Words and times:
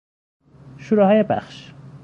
شوراهای 0.77 1.23
بخش 1.23 1.73